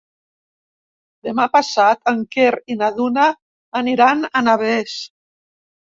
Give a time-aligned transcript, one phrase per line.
[1.27, 3.27] Demà passat en Quer i na Duna
[3.83, 4.97] aniran a Navès.